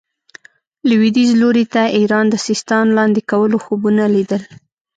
[0.89, 4.41] لوېدیځ لوري ته ایران د سیستان لاندې کولو خوبونه لیدل.